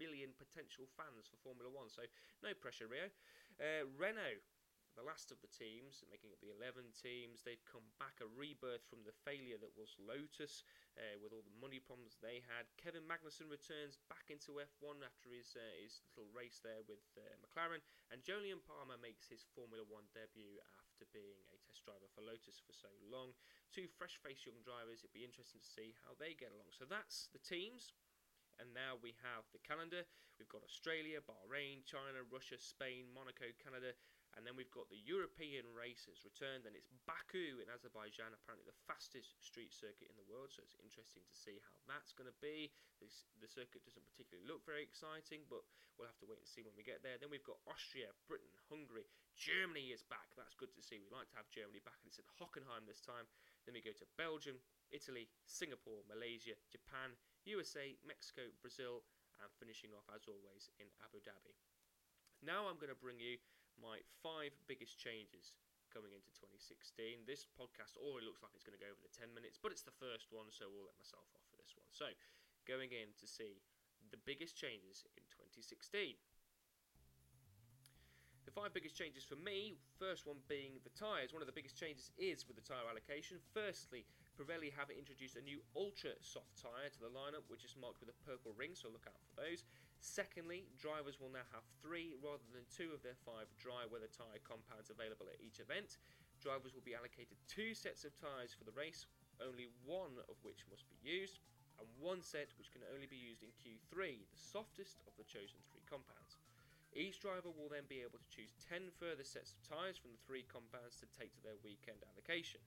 million 0.00 0.32
potential 0.40 0.88
fans 0.96 1.28
for 1.28 1.36
Formula 1.44 1.68
One. 1.68 1.92
So 1.92 2.08
no 2.40 2.56
pressure, 2.56 2.88
Rio. 2.88 3.12
Uh, 3.60 3.84
Renault 4.00 4.40
the 4.94 5.06
last 5.06 5.34
of 5.34 5.42
the 5.42 5.50
teams, 5.50 6.06
making 6.06 6.30
up 6.30 6.38
the 6.38 6.54
11 6.54 6.94
teams. 6.94 7.42
They've 7.42 7.62
come 7.66 7.84
back 7.98 8.18
a 8.22 8.30
rebirth 8.30 8.86
from 8.86 9.02
the 9.02 9.14
failure 9.26 9.58
that 9.58 9.74
was 9.74 9.98
Lotus 9.98 10.62
uh, 10.94 11.18
with 11.18 11.34
all 11.34 11.42
the 11.42 11.60
money 11.60 11.82
problems 11.82 12.18
they 12.18 12.42
had. 12.46 12.70
Kevin 12.78 13.06
Magnussen 13.06 13.50
returns 13.50 13.98
back 14.06 14.30
into 14.30 14.62
F1 14.62 15.02
after 15.02 15.34
his, 15.34 15.58
uh, 15.58 15.62
his 15.82 16.02
little 16.14 16.30
race 16.30 16.62
there 16.62 16.86
with 16.86 17.02
uh, 17.18 17.26
McLaren. 17.42 17.82
And 18.14 18.22
Jolyon 18.22 18.62
Palmer 18.62 18.98
makes 18.98 19.26
his 19.26 19.42
Formula 19.54 19.82
One 19.86 20.06
debut 20.14 20.62
after 20.78 21.04
being 21.10 21.42
a 21.50 21.58
test 21.66 21.82
driver 21.82 22.06
for 22.14 22.22
Lotus 22.22 22.62
for 22.62 22.74
so 22.74 22.90
long. 23.10 23.34
Two 23.74 23.90
fresh 23.90 24.14
faced 24.22 24.46
young 24.46 24.62
drivers. 24.62 25.02
It'd 25.02 25.14
be 25.14 25.26
interesting 25.26 25.58
to 25.58 25.66
see 25.66 25.98
how 26.06 26.14
they 26.16 26.38
get 26.38 26.54
along. 26.54 26.70
So 26.70 26.86
that's 26.86 27.26
the 27.34 27.42
teams. 27.42 27.90
And 28.62 28.70
now 28.70 28.94
we 29.02 29.18
have 29.26 29.42
the 29.50 29.62
calendar. 29.66 30.06
We've 30.38 30.50
got 30.50 30.66
Australia, 30.66 31.22
Bahrain, 31.22 31.82
China, 31.86 32.22
Russia, 32.30 32.58
Spain, 32.58 33.10
Monaco, 33.14 33.50
Canada, 33.58 33.94
and 34.34 34.42
then 34.42 34.58
we've 34.58 34.72
got 34.74 34.90
the 34.90 34.98
European 35.06 35.62
races 35.70 36.26
returned, 36.26 36.66
and 36.66 36.74
it's 36.74 36.90
Baku 37.06 37.62
in 37.62 37.70
Azerbaijan, 37.70 38.34
apparently 38.34 38.66
the 38.66 38.82
fastest 38.86 39.38
street 39.38 39.70
circuit 39.70 40.10
in 40.10 40.18
the 40.18 40.26
world. 40.26 40.50
So 40.50 40.66
it's 40.66 40.78
interesting 40.78 41.22
to 41.22 41.34
see 41.34 41.62
how 41.62 41.78
that's 41.86 42.10
going 42.10 42.26
to 42.26 42.38
be. 42.42 42.74
This, 42.98 43.30
the 43.38 43.46
circuit 43.46 43.86
doesn't 43.86 44.02
particularly 44.10 44.42
look 44.46 44.66
very 44.66 44.82
exciting, 44.82 45.46
but 45.46 45.62
we'll 45.94 46.10
have 46.10 46.18
to 46.22 46.28
wait 46.28 46.42
and 46.42 46.50
see 46.50 46.66
when 46.66 46.74
we 46.74 46.82
get 46.82 47.02
there. 47.06 47.14
Then 47.18 47.30
we've 47.30 47.46
got 47.46 47.62
Austria, 47.70 48.10
Britain, 48.26 48.50
Hungary, 48.66 49.06
Germany 49.38 49.94
is 49.94 50.02
back. 50.06 50.30
That's 50.34 50.58
good 50.58 50.74
to 50.74 50.82
see. 50.82 50.98
We 50.98 51.10
like 51.14 51.30
to 51.30 51.38
have 51.38 51.50
Germany 51.54 51.82
back, 51.82 51.98
and 52.02 52.10
it's 52.10 52.18
at 52.18 52.26
Hockenheim 52.38 52.86
this 52.86 53.02
time. 53.02 53.26
Then 53.66 53.78
we 53.78 53.82
go 53.82 53.94
to 53.94 54.06
Belgium, 54.18 54.58
Italy, 54.90 55.30
Singapore, 55.46 56.02
Malaysia, 56.10 56.58
Japan, 56.70 57.14
USA, 57.46 57.94
Mexico, 58.02 58.50
Brazil, 58.58 59.06
and 59.42 59.50
finishing 59.58 59.90
off 59.94 60.06
as 60.14 60.26
always 60.30 60.70
in 60.78 60.86
Abu 61.02 61.18
Dhabi. 61.22 61.54
Now 62.42 62.68
I'm 62.68 62.76
going 62.76 62.92
to 62.92 62.98
bring 62.98 63.18
you 63.18 63.40
my 63.80 64.02
five 64.22 64.54
biggest 64.66 64.98
changes 64.98 65.54
coming 65.94 66.10
into 66.10 66.30
2016. 66.34 67.22
This 67.22 67.46
podcast 67.54 67.94
already 67.94 68.26
looks 68.26 68.42
like 68.42 68.50
it's 68.58 68.66
going 68.66 68.74
to 68.74 68.82
go 68.82 68.90
over 68.90 68.98
the 68.98 69.14
10 69.14 69.30
minutes, 69.30 69.54
but 69.62 69.70
it's 69.70 69.86
the 69.86 69.94
first 69.94 70.34
one, 70.34 70.50
so 70.50 70.66
we'll 70.66 70.90
let 70.90 70.98
myself 70.98 71.22
off 71.38 71.46
for 71.46 71.58
this 71.58 71.74
one. 71.78 71.86
So, 71.94 72.10
going 72.66 72.90
in 72.90 73.14
to 73.22 73.26
see 73.30 73.62
the 74.10 74.18
biggest 74.26 74.58
changes 74.58 75.06
in 75.14 75.22
2016. 75.30 76.18
The 78.44 78.52
five 78.52 78.76
biggest 78.76 78.92
changes 78.92 79.24
for 79.24 79.40
me, 79.40 79.80
first 79.96 80.28
one 80.28 80.36
being 80.52 80.76
the 80.84 80.92
tyres. 80.92 81.32
One 81.32 81.40
of 81.40 81.48
the 81.48 81.56
biggest 81.56 81.80
changes 81.80 82.12
is 82.20 82.44
with 82.44 82.60
the 82.60 82.66
tyre 82.66 82.84
allocation. 82.84 83.40
Firstly, 83.56 84.04
Pirelli 84.36 84.68
have 84.76 84.92
introduced 84.92 85.40
a 85.40 85.46
new 85.46 85.64
ultra 85.72 86.12
soft 86.20 86.52
tyre 86.60 86.92
to 86.92 87.00
the 87.00 87.08
lineup, 87.08 87.48
which 87.48 87.64
is 87.64 87.72
marked 87.78 88.04
with 88.04 88.12
a 88.12 88.18
purple 88.26 88.52
ring, 88.52 88.76
so 88.76 88.92
look 88.92 89.08
out 89.08 89.16
for 89.24 89.40
those. 89.40 89.64
Secondly, 90.04 90.68
drivers 90.76 91.16
will 91.16 91.32
now 91.32 91.48
have 91.56 91.64
three 91.80 92.12
rather 92.20 92.44
than 92.52 92.68
two 92.68 92.92
of 92.92 93.00
their 93.00 93.16
five 93.24 93.48
dry 93.56 93.88
weather 93.88 94.12
tyre 94.12 94.36
compounds 94.44 94.92
available 94.92 95.24
at 95.32 95.40
each 95.40 95.64
event. 95.64 95.96
Drivers 96.44 96.76
will 96.76 96.84
be 96.84 96.92
allocated 96.92 97.40
two 97.48 97.72
sets 97.72 98.04
of 98.04 98.12
tyres 98.12 98.52
for 98.52 98.68
the 98.68 98.76
race, 98.76 99.08
only 99.40 99.72
one 99.88 100.20
of 100.28 100.36
which 100.44 100.68
must 100.68 100.84
be 100.92 101.00
used, 101.00 101.40
and 101.80 101.88
one 101.96 102.20
set 102.20 102.52
which 102.60 102.68
can 102.68 102.84
only 102.92 103.08
be 103.08 103.16
used 103.16 103.40
in 103.40 103.56
Q3, 103.56 104.28
the 104.28 104.36
softest 104.36 105.00
of 105.08 105.16
the 105.16 105.24
chosen 105.24 105.56
three 105.72 105.82
compounds. 105.88 106.36
Each 106.92 107.16
driver 107.16 107.48
will 107.48 107.72
then 107.72 107.88
be 107.88 108.04
able 108.04 108.20
to 108.20 108.28
choose 108.28 108.52
10 108.60 108.92
further 109.00 109.24
sets 109.24 109.56
of 109.56 109.64
tyres 109.64 109.96
from 109.96 110.12
the 110.12 110.20
three 110.28 110.44
compounds 110.44 111.00
to 111.00 111.08
take 111.16 111.32
to 111.32 111.42
their 111.42 111.56
weekend 111.64 112.04
allocation 112.12 112.60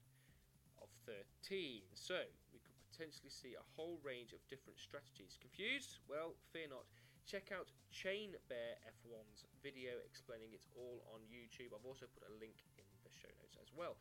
of 0.81 0.89
13. 1.05 1.85
So, 1.93 2.25
we 2.49 2.59
could 2.65 2.75
potentially 2.89 3.29
see 3.29 3.53
a 3.53 3.69
whole 3.77 4.01
range 4.01 4.33
of 4.33 4.41
different 4.49 4.81
strategies. 4.81 5.37
Confused? 5.37 6.01
Well, 6.09 6.33
fear 6.49 6.65
not. 6.67 6.89
Check 7.27 7.51
out 7.51 7.67
Chain 7.91 8.39
Bear 8.47 8.79
F1's 8.87 9.43
video 9.59 9.99
explaining 10.07 10.55
it 10.55 10.63
all 10.79 11.03
on 11.11 11.19
YouTube. 11.27 11.75
I've 11.75 11.83
also 11.83 12.07
put 12.07 12.23
a 12.23 12.31
link 12.39 12.55
in 12.79 12.87
the 13.03 13.11
show 13.11 13.27
notes 13.43 13.59
as 13.59 13.67
well. 13.75 13.99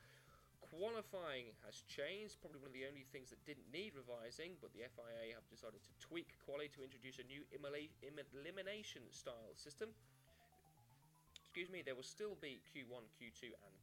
Qualifying 0.63 1.51
has 1.67 1.83
changed, 1.91 2.39
probably 2.39 2.63
one 2.63 2.71
of 2.71 2.79
the 2.79 2.87
only 2.87 3.03
things 3.11 3.35
that 3.35 3.43
didn't 3.43 3.67
need 3.75 3.99
revising, 3.99 4.55
but 4.63 4.71
the 4.79 4.87
FIA 4.95 5.35
have 5.35 5.43
decided 5.51 5.83
to 5.83 5.93
tweak 5.99 6.39
quali 6.47 6.71
to 6.79 6.87
introduce 6.87 7.19
a 7.19 7.27
new 7.27 7.43
elimination 7.51 9.03
style 9.11 9.59
system. 9.59 9.91
Excuse 11.35 11.67
me, 11.67 11.83
there 11.83 11.99
will 11.99 12.07
still 12.07 12.39
be 12.39 12.63
Q1, 12.71 13.11
Q2, 13.19 13.51
and 13.59 13.75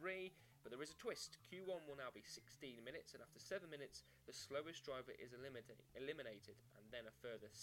Q3. 0.00 0.32
But 0.62 0.74
there 0.74 0.82
is 0.82 0.92
a 0.92 1.00
twist. 1.00 1.38
Q1 1.46 1.86
will 1.86 1.96
now 1.98 2.10
be 2.12 2.24
16 2.26 2.82
minutes, 2.84 3.14
and 3.14 3.22
after 3.22 3.38
7 3.38 3.70
minutes, 3.70 4.02
the 4.26 4.34
slowest 4.36 4.84
driver 4.84 5.14
is 5.16 5.32
eliminated, 5.32 5.80
eliminated 5.94 6.58
and 6.76 6.84
then 6.90 7.06
a 7.08 7.18
further 7.22 7.48
6 7.48 7.56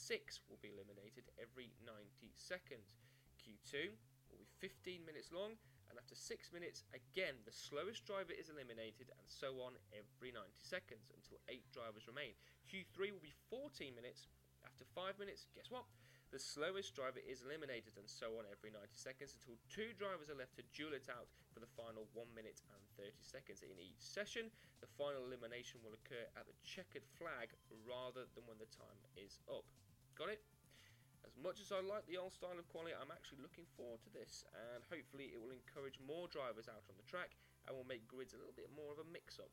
will 0.48 0.62
be 0.62 0.74
eliminated 0.74 1.30
every 1.38 1.74
90 1.84 2.02
seconds. 2.34 2.98
Q2 3.42 3.94
will 4.32 4.42
be 4.42 4.50
15 4.58 5.06
minutes 5.06 5.30
long, 5.30 5.54
and 5.90 5.96
after 5.98 6.16
6 6.18 6.52
minutes, 6.52 6.84
again, 6.92 7.38
the 7.46 7.54
slowest 7.54 8.04
driver 8.04 8.34
is 8.34 8.50
eliminated, 8.50 9.14
and 9.16 9.28
so 9.28 9.62
on 9.62 9.78
every 9.94 10.34
90 10.34 10.50
seconds 10.60 11.12
until 11.14 11.38
8 11.48 11.62
drivers 11.72 12.10
remain. 12.10 12.34
Q3 12.66 13.14
will 13.14 13.24
be 13.24 13.36
14 13.50 13.94
minutes. 13.94 14.28
After 14.66 14.84
5 14.98 15.22
minutes, 15.22 15.46
guess 15.54 15.70
what? 15.70 15.86
The 16.34 16.42
slowest 16.42 16.98
driver 16.98 17.22
is 17.22 17.46
eliminated, 17.46 17.96
and 17.96 18.10
so 18.10 18.36
on 18.42 18.50
every 18.50 18.74
90 18.74 18.92
seconds 18.98 19.38
until 19.38 19.56
two 19.70 19.94
drivers 19.96 20.28
are 20.28 20.36
left 20.36 20.58
to 20.60 20.66
duel 20.74 20.98
it 20.98 21.08
out 21.08 21.30
for 21.54 21.62
the 21.62 21.70
final 21.78 22.10
1 22.12 22.28
minute 22.36 22.60
and 22.74 22.82
30 22.98 23.14
seconds 23.22 23.62
in 23.64 23.72
each 23.80 24.02
session. 24.02 24.50
The 24.82 24.90
final 25.00 25.24
elimination 25.24 25.80
will 25.86 25.96
occur 25.96 26.28
at 26.36 26.50
the 26.50 26.58
checkered 26.66 27.06
flag 27.16 27.54
rather 27.88 28.28
than 28.36 28.44
when 28.50 28.60
the 28.60 28.68
time 28.74 29.00
is 29.16 29.40
up. 29.48 29.64
Got 30.18 30.34
it? 30.34 30.42
As 31.26 31.34
much 31.42 31.58
as 31.58 31.74
I 31.74 31.82
like 31.82 32.06
the 32.06 32.22
old 32.22 32.34
style 32.34 32.58
of 32.58 32.70
quali, 32.70 32.94
I'm 32.94 33.10
actually 33.10 33.42
looking 33.42 33.66
forward 33.74 34.02
to 34.06 34.12
this, 34.14 34.46
and 34.54 34.86
hopefully 34.92 35.34
it 35.34 35.42
will 35.42 35.56
encourage 35.56 35.98
more 36.04 36.30
drivers 36.30 36.70
out 36.70 36.86
on 36.86 36.98
the 37.00 37.08
track 37.10 37.34
and 37.66 37.74
will 37.74 37.88
make 37.88 38.06
grids 38.06 38.36
a 38.36 38.40
little 38.42 38.54
bit 38.54 38.70
more 38.76 38.94
of 38.94 39.02
a 39.02 39.08
mix 39.10 39.42
up. 39.42 39.50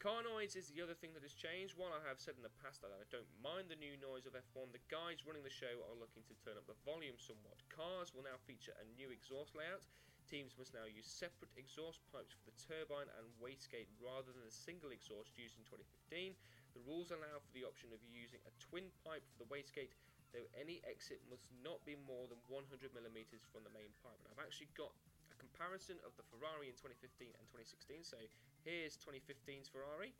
Car 0.00 0.24
noise 0.24 0.56
is 0.56 0.72
the 0.72 0.80
other 0.80 0.96
thing 0.96 1.12
that 1.12 1.20
has 1.20 1.36
changed. 1.36 1.76
While 1.76 1.92
I 1.92 2.00
have 2.08 2.16
said 2.16 2.32
in 2.32 2.40
the 2.40 2.56
past 2.64 2.80
that 2.80 2.88
I 2.88 3.04
don't 3.12 3.28
mind 3.44 3.68
the 3.68 3.76
new 3.76 4.00
noise 4.00 4.24
of 4.24 4.32
F1, 4.32 4.72
the 4.72 4.80
guys 4.88 5.28
running 5.28 5.44
the 5.44 5.52
show 5.52 5.76
are 5.84 6.00
looking 6.00 6.24
to 6.24 6.40
turn 6.40 6.56
up 6.56 6.64
the 6.64 6.80
volume 6.88 7.20
somewhat. 7.20 7.60
Cars 7.68 8.16
will 8.16 8.24
now 8.24 8.40
feature 8.48 8.72
a 8.80 8.88
new 8.96 9.12
exhaust 9.12 9.52
layout. 9.52 9.84
Teams 10.24 10.56
must 10.56 10.72
now 10.72 10.88
use 10.88 11.04
separate 11.04 11.52
exhaust 11.52 12.00
pipes 12.08 12.32
for 12.32 12.48
the 12.48 12.56
turbine 12.56 13.12
and 13.20 13.28
wastegate 13.44 13.92
rather 14.00 14.32
than 14.32 14.40
the 14.40 14.48
single 14.48 14.88
exhaust 14.88 15.36
used 15.36 15.60
in 15.60 15.68
2015. 15.68 16.32
The 16.72 16.86
rules 16.88 17.12
allow 17.12 17.36
for 17.36 17.52
the 17.52 17.68
option 17.68 17.92
of 17.92 18.00
using 18.00 18.40
a 18.48 18.56
twin 18.56 18.88
pipe 19.04 19.28
for 19.28 19.36
the 19.36 19.52
wastegate, 19.52 19.92
though 20.32 20.48
any 20.56 20.80
exit 20.88 21.20
must 21.28 21.44
not 21.60 21.84
be 21.84 22.00
more 22.08 22.24
than 22.24 22.40
100 22.48 22.88
millimeters 22.96 23.44
from 23.52 23.68
the 23.68 23.76
main 23.76 23.92
pipe. 24.00 24.16
And 24.24 24.32
I've 24.32 24.40
actually 24.40 24.72
got 24.72 24.96
a 25.28 25.36
comparison 25.36 26.00
of 26.08 26.16
the 26.16 26.24
Ferrari 26.32 26.72
in 26.72 26.76
2015 26.80 27.36
and 27.36 27.44
2016. 27.52 28.00
So 28.00 28.16
Here's 28.64 28.96
2015's 28.96 29.68
Ferrari. 29.68 30.12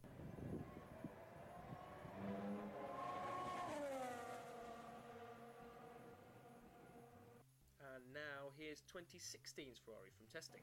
And 7.94 8.14
now 8.14 8.56
here's 8.56 8.80
2016's 8.88 9.78
Ferrari 9.84 10.10
from 10.16 10.26
testing. 10.32 10.62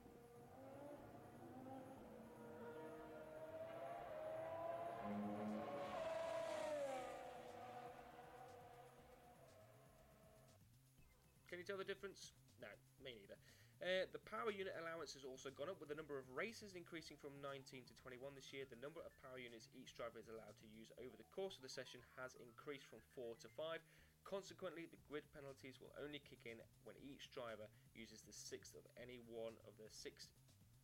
Can 11.47 11.59
you 11.59 11.63
tell 11.63 11.77
the 11.77 11.83
difference? 11.83 12.33
No, 12.59 12.67
me 13.03 13.13
neither. 13.21 13.37
Uh, 13.77 14.09
the 14.09 14.21
power 14.25 14.49
unit 14.49 14.73
allowance 14.81 15.13
has 15.13 15.21
also 15.21 15.53
gone 15.53 15.69
up, 15.69 15.77
with 15.77 15.93
the 15.93 15.99
number 15.99 16.17
of 16.17 16.25
races 16.33 16.73
increasing 16.73 17.13
from 17.13 17.37
19 17.45 17.85
to 17.85 17.93
21 18.01 18.33
this 18.33 18.49
year. 18.49 18.65
The 18.65 18.81
number 18.81 19.05
of 19.05 19.13
power 19.21 19.37
units 19.37 19.69
each 19.77 19.93
driver 19.93 20.17
is 20.17 20.25
allowed 20.25 20.57
to 20.57 20.67
use 20.73 20.89
over 20.97 21.13
the 21.13 21.29
course 21.29 21.61
of 21.61 21.61
the 21.61 21.69
session 21.69 22.01
has 22.17 22.33
increased 22.41 22.89
from 22.89 23.05
4 23.13 23.37
to 23.45 23.49
5. 23.53 23.77
Consequently, 24.25 24.89
the 24.89 24.99
grid 25.05 25.29
penalties 25.29 25.77
will 25.77 25.93
only 26.01 26.17
kick 26.19 26.49
in 26.49 26.57
when 26.89 26.97
each 26.99 27.29
driver 27.29 27.69
uses 27.93 28.25
the 28.25 28.33
sixth 28.33 28.73
of 28.73 28.83
any 28.97 29.21
one 29.29 29.53
of 29.69 29.77
the 29.77 29.87
six 29.93 30.33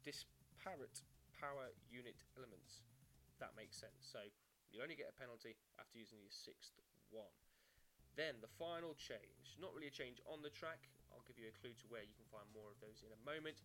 disparate 0.06 1.02
power 1.34 1.74
unit 1.90 2.22
elements. 2.38 2.86
That 3.42 3.58
makes 3.58 3.76
sense. 3.76 4.06
So 4.06 4.22
you 4.72 4.86
only 4.86 4.96
get 4.96 5.10
a 5.10 5.18
penalty 5.18 5.58
after 5.82 5.98
using 5.98 6.22
your 6.22 6.32
sixth 6.32 6.78
one. 7.10 7.34
Then 8.16 8.38
the 8.40 8.54
final 8.62 8.94
change, 8.96 9.58
not 9.58 9.74
really 9.74 9.90
a 9.90 9.94
change 9.94 10.22
on 10.30 10.46
the 10.46 10.54
track, 10.54 10.88
I'll 11.14 11.26
give 11.30 11.38
you 11.38 11.48
a 11.48 11.60
clue 11.62 11.78
to 11.78 11.88
where 11.94 12.04
you 12.04 12.18
can 12.18 12.28
find 12.34 12.50
more 12.52 12.68
of 12.74 12.82
those 12.82 13.06
in 13.06 13.14
a 13.14 13.22
moment. 13.22 13.62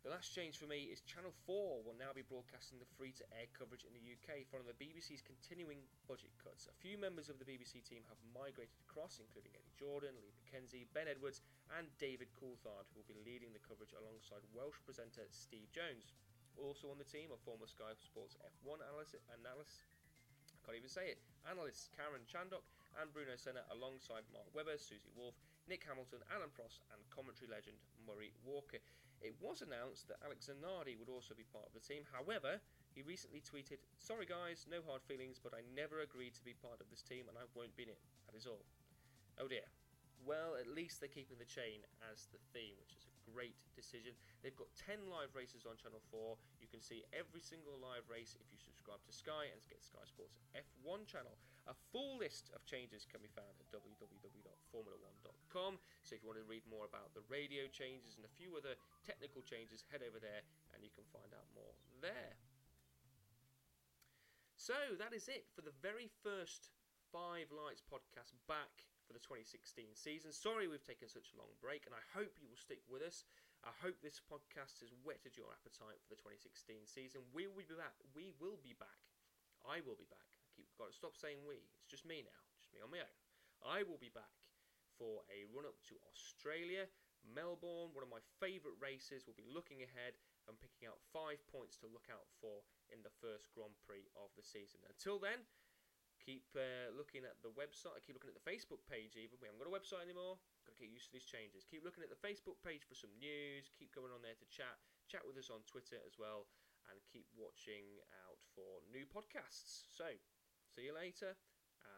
The 0.00 0.08
last 0.08 0.32
change 0.32 0.56
for 0.56 0.64
me 0.64 0.88
is 0.88 1.04
Channel 1.04 1.36
4 1.44 1.84
will 1.84 2.00
now 2.00 2.16
be 2.16 2.24
broadcasting 2.24 2.80
the 2.80 2.88
free 2.96 3.12
to 3.20 3.24
air 3.36 3.52
coverage 3.52 3.84
in 3.84 3.92
the 3.92 4.00
UK 4.00 4.48
following 4.48 4.72
the 4.72 4.80
BBC's 4.80 5.20
continuing 5.20 5.84
budget 6.08 6.32
cuts. 6.40 6.72
A 6.72 6.80
few 6.80 6.96
members 6.96 7.28
of 7.28 7.36
the 7.36 7.44
BBC 7.44 7.84
team 7.84 8.00
have 8.08 8.16
migrated 8.32 8.80
across, 8.88 9.20
including 9.20 9.52
Eddie 9.52 9.76
Jordan, 9.76 10.16
Lee 10.24 10.32
McKenzie, 10.40 10.88
Ben 10.96 11.04
Edwards, 11.04 11.44
and 11.76 11.92
David 12.00 12.32
Coulthard, 12.40 12.88
who 12.88 13.04
will 13.04 13.12
be 13.12 13.20
leading 13.28 13.52
the 13.52 13.60
coverage 13.60 13.92
alongside 13.92 14.40
Welsh 14.56 14.80
presenter 14.88 15.28
Steve 15.28 15.68
Jones. 15.68 16.16
Also 16.56 16.88
on 16.88 16.96
the 16.96 17.04
team 17.04 17.28
are 17.28 17.44
former 17.44 17.68
Sky 17.68 17.92
Sports 18.00 18.40
F1 18.40 18.80
analyst, 18.80 19.20
analyst 19.28 19.84
I 20.48 20.58
can't 20.64 20.80
even 20.80 20.88
say 20.88 21.12
it, 21.12 21.20
analysts 21.44 21.92
Karun 21.92 22.24
Chandhok 22.24 22.64
and 23.00 23.12
Bruno 23.12 23.36
Senna 23.36 23.68
alongside 23.68 24.24
Mark 24.32 24.48
Webber, 24.56 24.80
Susie 24.80 25.12
Wolff, 25.12 25.36
Nick 25.68 25.84
Hamilton, 25.84 26.24
Alain 26.32 26.52
Prost, 26.54 26.80
and 26.94 27.00
commentary 27.10 27.50
legend 27.50 27.76
Murray 28.06 28.32
Walker. 28.44 28.80
It 29.20 29.36
was 29.36 29.60
announced 29.60 30.08
that 30.08 30.22
Alex 30.24 30.48
Zanardi 30.48 30.96
would 30.96 31.12
also 31.12 31.36
be 31.36 31.44
part 31.44 31.68
of 31.68 31.76
the 31.76 31.84
team. 31.84 32.08
However, 32.08 32.56
he 32.96 33.04
recently 33.04 33.44
tweeted, 33.44 33.84
Sorry 34.00 34.24
guys, 34.24 34.64
no 34.64 34.80
hard 34.80 35.04
feelings, 35.04 35.36
but 35.36 35.52
I 35.52 35.60
never 35.76 36.00
agreed 36.00 36.34
to 36.40 36.44
be 36.44 36.56
part 36.56 36.80
of 36.80 36.88
this 36.88 37.04
team 37.04 37.28
and 37.28 37.36
I 37.36 37.44
won't 37.52 37.76
be 37.76 37.84
in 37.84 37.92
it. 37.92 38.00
That 38.26 38.38
is 38.38 38.48
all. 38.48 38.64
Oh 39.36 39.48
dear. 39.48 39.68
Well, 40.20 40.52
at 40.60 40.68
least 40.68 41.00
they're 41.00 41.08
keeping 41.12 41.40
the 41.40 41.48
chain 41.48 41.80
as 42.12 42.28
the 42.28 42.40
theme, 42.52 42.76
which 42.76 42.92
is 42.92 43.08
a 43.08 43.16
great 43.24 43.56
decision. 43.72 44.12
They've 44.44 44.56
got 44.56 44.68
10 44.76 45.08
live 45.08 45.32
races 45.32 45.64
on 45.64 45.80
Channel 45.80 46.04
4. 46.12 46.36
You 46.60 46.68
can 46.68 46.84
see 46.84 47.08
every 47.16 47.40
single 47.40 47.80
live 47.80 48.04
race 48.04 48.36
if 48.36 48.44
you 48.52 48.60
subscribe 48.60 49.00
to 49.08 49.12
Sky 49.16 49.48
and 49.48 49.64
get 49.64 49.80
Sky 49.80 50.04
Sports 50.04 50.36
F1 50.52 51.08
channel. 51.08 51.40
A 51.70 51.78
full 51.94 52.18
list 52.18 52.50
of 52.50 52.66
changes 52.66 53.06
can 53.06 53.22
be 53.22 53.30
found 53.30 53.54
at 53.62 53.70
www.formula1.com. 53.70 55.78
So 56.02 56.18
if 56.18 56.20
you 56.20 56.26
want 56.26 56.42
to 56.42 56.50
read 56.50 56.66
more 56.66 56.82
about 56.82 57.14
the 57.14 57.22
radio 57.30 57.70
changes 57.70 58.18
and 58.18 58.26
a 58.26 58.34
few 58.34 58.58
other 58.58 58.74
technical 59.06 59.38
changes, 59.38 59.86
head 59.86 60.02
over 60.02 60.18
there 60.18 60.42
and 60.74 60.82
you 60.82 60.90
can 60.90 61.06
find 61.14 61.30
out 61.30 61.46
more 61.54 61.70
there. 62.02 62.34
So 64.58 64.98
that 64.98 65.14
is 65.14 65.30
it 65.30 65.46
for 65.54 65.62
the 65.62 65.70
very 65.78 66.10
first 66.26 66.74
Five 67.14 67.54
Lights 67.54 67.86
podcast 67.86 68.34
back 68.50 68.90
for 69.06 69.14
the 69.14 69.22
2016 69.22 69.94
season. 69.94 70.34
Sorry 70.34 70.66
we've 70.66 70.82
taken 70.82 71.06
such 71.10 71.34
a 71.34 71.38
long 71.38 71.50
break, 71.58 71.86
and 71.86 71.94
I 71.94 72.02
hope 72.14 72.38
you 72.38 72.46
will 72.46 72.58
stick 72.58 72.82
with 72.86 73.02
us. 73.02 73.26
I 73.66 73.74
hope 73.82 73.98
this 73.98 74.22
podcast 74.22 74.78
has 74.82 74.94
whetted 75.02 75.34
your 75.34 75.50
appetite 75.50 75.98
for 76.02 76.14
the 76.14 76.22
2016 76.22 76.86
season. 76.86 77.26
We 77.34 77.50
will 77.50 77.66
be 77.66 77.74
back. 77.74 77.98
We 78.14 78.30
will 78.38 78.62
be 78.62 78.78
back. 78.78 79.02
I 79.66 79.82
will 79.82 79.98
be 79.98 80.06
back 80.06 80.29
keep 80.60 80.76
got 80.76 80.92
to 80.92 80.96
stop 80.96 81.16
saying 81.16 81.40
we. 81.48 81.64
It's 81.80 81.88
just 81.88 82.04
me 82.04 82.20
now, 82.20 82.40
just 82.60 82.68
me 82.76 82.84
on 82.84 82.92
my 82.92 83.00
own. 83.00 83.16
I 83.64 83.80
will 83.88 83.96
be 83.96 84.12
back 84.12 84.36
for 85.00 85.24
a 85.32 85.48
run 85.48 85.64
up 85.64 85.80
to 85.88 85.96
Australia, 86.12 86.84
Melbourne, 87.24 87.96
one 87.96 88.04
of 88.04 88.12
my 88.12 88.20
favourite 88.36 88.76
races. 88.76 89.24
We'll 89.24 89.40
be 89.40 89.48
looking 89.48 89.80
ahead 89.80 90.20
and 90.44 90.60
picking 90.60 90.84
out 90.84 91.00
five 91.12 91.40
points 91.48 91.80
to 91.80 91.88
look 91.88 92.12
out 92.12 92.28
for 92.44 92.60
in 92.92 93.00
the 93.00 93.12
first 93.24 93.48
Grand 93.56 93.72
Prix 93.80 94.04
of 94.12 94.28
the 94.36 94.44
season. 94.44 94.84
Until 94.84 95.16
then, 95.16 95.40
keep 96.20 96.44
uh, 96.52 96.92
looking 96.92 97.24
at 97.24 97.40
the 97.40 97.52
website. 97.56 98.04
Keep 98.04 98.20
looking 98.20 98.32
at 98.32 98.36
the 98.36 98.44
Facebook 98.44 98.84
page. 98.84 99.16
Even 99.16 99.40
we 99.40 99.48
haven't 99.48 99.60
got 99.60 99.72
a 99.72 99.76
website 99.76 100.04
anymore. 100.04 100.36
Got 100.68 100.76
to 100.76 100.84
get 100.84 100.92
used 100.92 101.08
to 101.08 101.16
these 101.16 101.28
changes. 101.28 101.64
Keep 101.64 101.84
looking 101.84 102.04
at 102.04 102.12
the 102.12 102.20
Facebook 102.20 102.60
page 102.60 102.84
for 102.84 102.96
some 102.96 103.12
news. 103.16 103.72
Keep 103.76 103.96
going 103.96 104.12
on 104.12 104.20
there 104.20 104.36
to 104.36 104.46
chat. 104.52 104.76
Chat 105.08 105.24
with 105.24 105.40
us 105.40 105.48
on 105.48 105.64
Twitter 105.64 106.00
as 106.04 106.20
well, 106.20 106.48
and 106.92 107.00
keep 107.08 107.26
watching 107.36 108.04
out 108.28 108.40
for 108.52 108.84
new 108.92 109.08
podcasts. 109.08 109.88
So 109.92 110.12
See 110.76 110.86
you 110.86 110.94
later, 110.94 111.34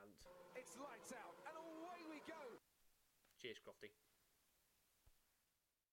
and 0.00 0.12
it's 0.56 0.74
lights 0.80 1.12
out, 1.12 1.36
and 1.44 1.54
away 1.60 2.00
we 2.08 2.24
go. 2.24 2.40
Cheers, 3.36 3.60
Crofty. 3.60 3.92